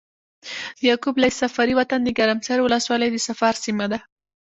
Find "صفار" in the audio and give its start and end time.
3.27-3.53